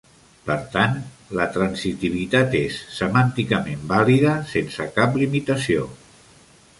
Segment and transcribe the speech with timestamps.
[0.45, 0.95] Per tant,
[1.39, 5.85] la transitivitat és semànticament vàlida sense cap limitació.